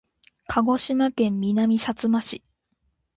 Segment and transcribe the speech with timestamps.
[0.47, 2.43] 鹿児島県南さつま市